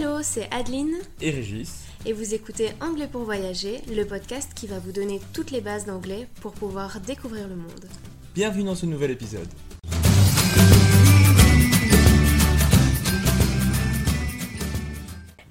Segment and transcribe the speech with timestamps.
[0.00, 1.86] Hello, c'est Adeline et Régis.
[2.06, 5.86] et vous écoutez Anglais pour voyager, le podcast qui va vous donner toutes les bases
[5.86, 7.84] d'anglais pour pouvoir découvrir le monde.
[8.32, 9.48] Bienvenue dans ce nouvel épisode.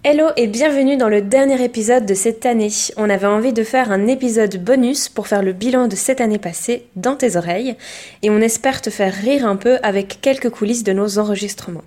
[0.06, 2.72] Hello et bienvenue dans le dernier épisode de cette année.
[2.96, 6.40] On avait envie de faire un épisode bonus pour faire le bilan de cette année
[6.40, 7.76] passée dans tes oreilles
[8.24, 11.84] et on espère te faire rire un peu avec quelques coulisses de nos enregistrements.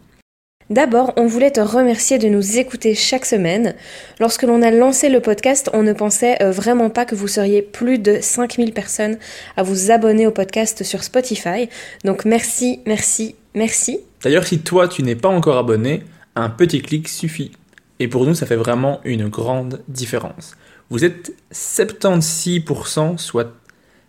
[0.71, 3.75] D'abord, on voulait te remercier de nous écouter chaque semaine.
[4.21, 7.61] Lorsque l'on a lancé le podcast, on ne pensait euh, vraiment pas que vous seriez
[7.61, 9.19] plus de 5000 personnes
[9.57, 11.69] à vous abonner au podcast sur Spotify.
[12.05, 13.99] Donc merci, merci, merci.
[14.23, 16.05] D'ailleurs, si toi tu n'es pas encore abonné,
[16.37, 17.51] un petit clic suffit.
[17.99, 20.57] Et pour nous, ça fait vraiment une grande différence.
[20.89, 23.57] Vous êtes 76%, soit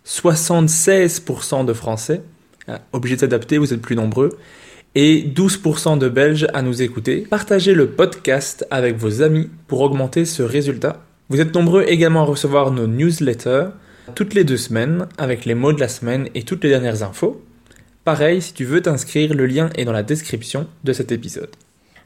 [0.05, 2.21] 76% de Français,
[2.69, 4.37] euh, obligés de s'adapter, vous êtes plus nombreux,
[4.95, 7.25] et 12% de Belges à nous écouter.
[7.29, 11.01] Partagez le podcast avec vos amis pour augmenter ce résultat.
[11.29, 13.67] Vous êtes nombreux également à recevoir nos newsletters
[14.15, 17.41] toutes les deux semaines avec les mots de la semaine et toutes les dernières infos.
[18.03, 21.51] Pareil, si tu veux t'inscrire, le lien est dans la description de cet épisode.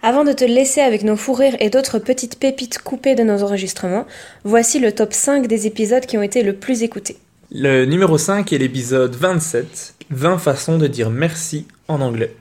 [0.04, 3.42] Avant de te laisser avec nos fous rires et d'autres petites pépites coupées de nos
[3.42, 4.06] enregistrements,
[4.44, 7.18] voici le top 5 des épisodes qui ont été le plus écoutés.
[7.52, 12.36] Le numéro 5 est l'épisode 27, 20 façons de dire merci en anglais.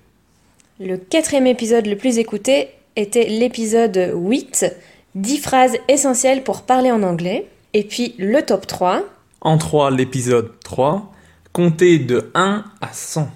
[0.81, 4.67] Le quatrième épisode le plus écouté était l'épisode 8,
[5.15, 7.47] 10 phrases essentielles pour parler en anglais.
[7.75, 9.05] Et puis le top 3,
[9.41, 11.13] En 3, l'épisode 3,
[11.53, 13.31] compter de 1 à 100.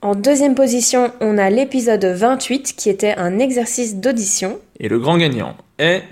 [0.00, 4.58] en deuxième position, on a l'épisode 28 qui était un exercice d'audition.
[4.78, 6.04] Et le grand gagnant est...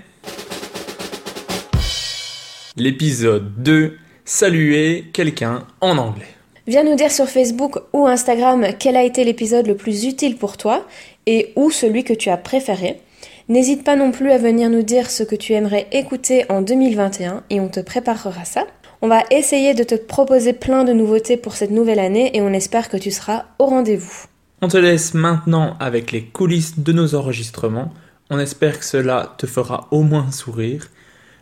[2.77, 6.27] L'épisode 2, saluer quelqu'un en anglais.
[6.67, 10.57] Viens nous dire sur Facebook ou Instagram quel a été l'épisode le plus utile pour
[10.57, 10.85] toi
[11.25, 12.99] et ou celui que tu as préféré.
[13.47, 17.43] N'hésite pas non plus à venir nous dire ce que tu aimerais écouter en 2021
[17.49, 18.65] et on te préparera ça.
[19.01, 22.53] On va essayer de te proposer plein de nouveautés pour cette nouvelle année et on
[22.53, 24.25] espère que tu seras au rendez-vous.
[24.61, 27.93] On te laisse maintenant avec les coulisses de nos enregistrements.
[28.29, 30.89] On espère que cela te fera au moins sourire.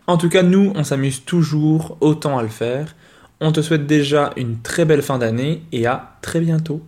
[0.05, 2.95] En tout cas, nous, on s'amuse toujours autant à le faire.
[3.39, 6.81] On te souhaite déjà une très belle fin d'année et à très bientôt.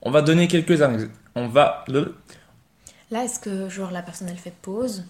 [0.00, 0.80] On va donner quelques
[1.34, 2.14] On va le
[3.10, 5.04] Là, est-ce que genre la personne elle fait pause?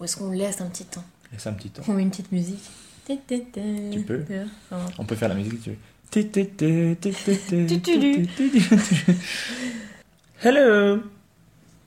[0.00, 1.04] Ou est-ce qu'on laisse un petit temps?
[1.32, 1.82] Laisse un petit temps.
[1.86, 2.68] On met une petite musique.
[3.06, 4.24] Tu peux.
[4.98, 5.76] On peut faire la musique si tu veux.
[10.42, 11.02] Hello.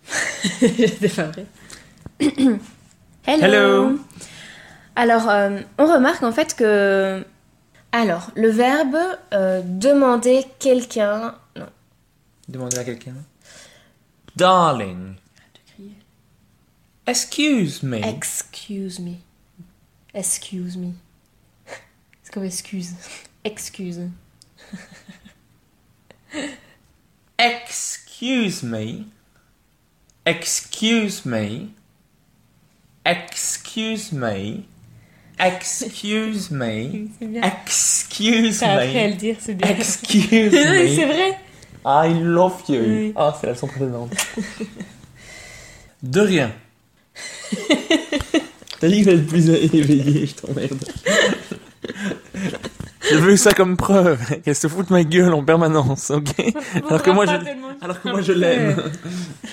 [0.04, 1.45] C'est pas vrai.
[3.28, 3.44] Hello.
[3.44, 4.00] Hello.
[4.96, 7.26] Alors, euh, on remarque en fait que...
[7.94, 8.98] Alors, le verbe
[9.34, 11.36] euh, demander quelqu'un...
[11.56, 11.68] Non,
[12.48, 13.16] Demandez à quelqu'un.
[14.36, 15.16] Darling.
[17.08, 17.98] Excuse me.
[17.98, 19.16] Excuse me.
[20.14, 20.94] Excuse me.
[22.24, 22.94] C'est comme excuse.
[23.44, 24.00] Excuse.
[27.38, 29.06] Excuse me.
[30.26, 31.74] Excuse me.
[33.06, 34.66] Excuse me.
[35.44, 37.08] Excuse me.
[37.22, 37.42] Bien.
[37.66, 39.20] Excuse T'as appris à le me.
[39.20, 39.70] dire, c'est bien.
[39.70, 40.20] Excuse
[40.54, 41.14] Oui, c'est me.
[41.14, 41.38] vrai.
[41.86, 42.80] I love you.
[42.82, 43.14] Oui.
[43.16, 44.14] Ah, c'est la leçon précédente.
[46.04, 46.52] De rien.
[48.80, 50.84] T'as dit que j'allais être plus éveillé, je t'emmerde.
[53.12, 56.34] J'ai vu ça comme preuve qu'elle se fout de ma gueule en permanence, ok
[56.88, 57.31] Alors que moi je,
[57.81, 58.81] alors que moi je l'aime.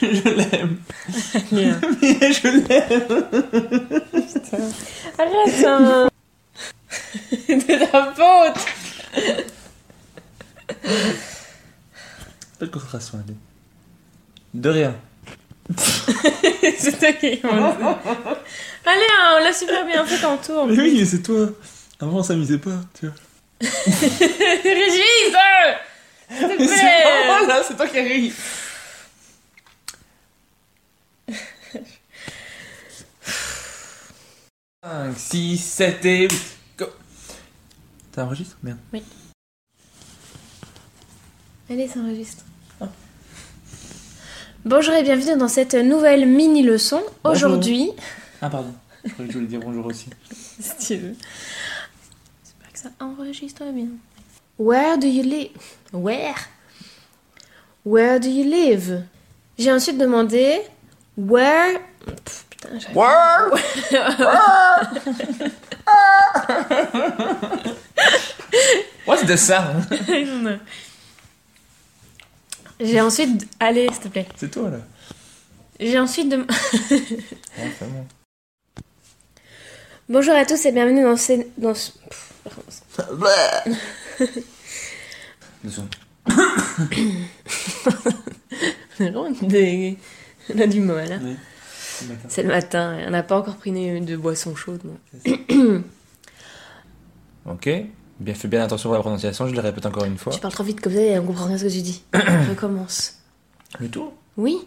[0.00, 0.76] Je l'aime.
[1.52, 3.24] Mais je l'aime.
[5.18, 6.08] Arrête, hein.
[7.48, 8.64] De ta faute.
[12.58, 13.36] Pas de concentration, allez.
[14.54, 14.94] De rien.
[15.76, 17.26] c'est toi qui.
[18.86, 20.66] Allez, hein, on l'a super bien fait en tour.
[20.66, 21.48] Mais oui, mais c'est toi.
[22.00, 23.14] Avant, on s'amusait pas, tu vois.
[23.60, 25.32] Régis
[26.30, 28.32] S'il te Mais c'est pas plaît là, c'est toi qui ris.
[34.84, 36.56] Cinq, six, sept et huit.
[36.78, 36.86] Go.
[38.12, 38.78] T'as enregistré Merde.
[41.70, 42.44] Allez, ça enregistre.
[44.64, 47.02] Bonjour et bienvenue dans cette nouvelle mini-leçon.
[47.24, 47.50] Bonjour.
[47.50, 47.90] Aujourd'hui,
[48.40, 48.74] Ah, pardon.
[49.04, 50.06] Je croyais que je voulais dire bonjour aussi.
[50.60, 51.16] si tu veux.
[52.78, 53.88] Que ça enregistre bien.
[54.56, 55.50] Where do you live?
[55.92, 56.36] Where?
[57.84, 59.02] Where do you live?
[59.58, 60.60] J'ai ensuite demandé
[61.16, 61.80] Where?
[62.06, 62.94] Pff, putain, j'arrive-
[69.06, 69.84] What's the sound
[72.80, 73.44] J'ai ensuite.
[73.58, 74.28] Allez, s'il te plaît.
[74.36, 74.78] C'est toi, là.
[75.80, 76.46] J'ai ensuite Ouais,
[77.80, 78.06] bon.
[80.08, 81.32] Bonjour à tous et bienvenue dans ce.
[81.56, 81.90] Dans ce...
[85.68, 85.94] Secondes.
[89.00, 89.96] On vraiment des-
[90.54, 91.12] On a du mal.
[91.12, 91.20] hein.
[91.22, 91.36] Oui.
[91.78, 92.28] C'est le matin.
[92.28, 94.80] C'est le matin, on n'a pas encore pris de boisson chaude.
[97.46, 97.68] Ok.
[98.20, 100.32] Bien, fais bien attention à la prononciation, je le répète encore une fois.
[100.32, 102.02] Tu parles trop vite comme ça et on comprend rien ce que tu dis.
[102.12, 103.14] Recommence.
[103.78, 104.58] Le tout Oui.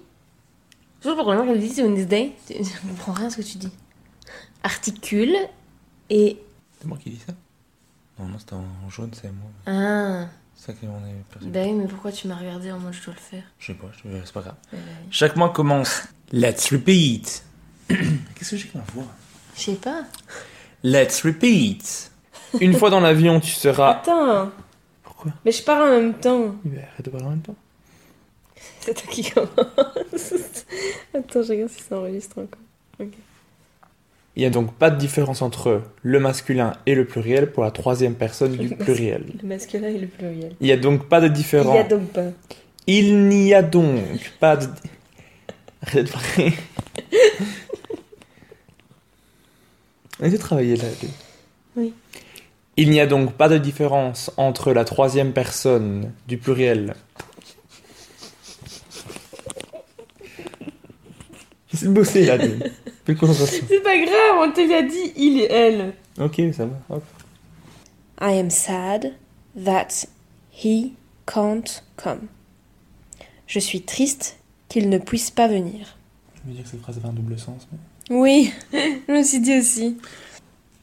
[1.02, 2.32] Toujours pour le dit c'est Wednesday.
[2.48, 2.56] tu-
[2.86, 3.70] On comprend rien ce que tu dis.
[4.64, 5.36] Articule
[6.10, 6.38] et.
[6.80, 7.34] C'est moi qui dis ça?
[8.22, 9.50] Non, non, c'était en jaune, c'est moi.
[9.66, 10.28] Ah.
[10.56, 11.48] C'est ça qu'on est perçu.
[11.50, 13.44] Bah oui, mais pourquoi tu m'as regardé en mode je dois le faire?
[13.58, 14.56] Je sais pas, je- c'est pas grave.
[14.74, 14.78] Euh,
[15.10, 16.04] Chaque mois commence.
[16.32, 17.44] Let's repeat.
[17.88, 19.06] Qu'est-ce que j'ai que ma voix?
[19.56, 20.04] Je sais pas.
[20.84, 22.12] Let's repeat.
[22.60, 23.92] Une fois dans l'avion, tu seras.
[23.98, 24.52] Attends.
[25.04, 25.32] Pourquoi?
[25.46, 26.56] Mais je parle en même temps.
[26.64, 27.56] Mais arrête de parler en même temps.
[28.82, 29.50] C'est toi qui commence.
[31.14, 32.60] Attends, je regarde si ça enregistre encore.
[33.00, 33.14] Ok.
[34.36, 37.72] Il n'y a donc pas de différence entre le masculin et le pluriel pour la
[37.72, 39.26] troisième personne du pluriel.
[39.42, 40.56] Le masculin et le pluriel.
[40.62, 41.76] Il n'y a donc pas de Il différence.
[41.76, 42.28] y a donc pas.
[42.88, 44.02] Il n'y a donc
[44.40, 44.68] pas de.
[45.84, 46.54] Arrête de parler.
[50.22, 50.84] On travailler là.
[51.76, 51.94] Oui.
[52.78, 56.96] Il n'y a donc pas de différence entre la troisième personne du pluriel.
[61.82, 62.38] De bosser là.
[63.08, 63.66] Une concentration.
[63.70, 65.94] C'est pas grave, on te l'a dit, il et elle.
[66.20, 66.80] Ok, ça va.
[66.90, 67.04] Hop.
[68.20, 69.14] I am sad
[69.56, 70.06] that
[70.52, 70.94] he
[71.26, 72.28] can't come.
[73.48, 74.38] Je suis triste
[74.70, 75.98] qu'il ne puisse pas venir.
[76.36, 77.68] Je veux dire que cette phrase avait un double sens.
[77.72, 77.80] Mais...
[78.16, 79.98] Oui, je me suis dit aussi.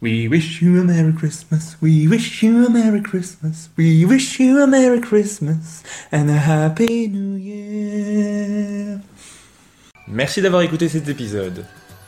[0.01, 4.63] We wish you a Merry Christmas, we wish you a Merry Christmas, we wish you
[4.63, 5.83] a Merry Christmas
[6.13, 9.01] and a Happy New Year.
[10.07, 11.65] Merci d'avoir écouté cet épisode.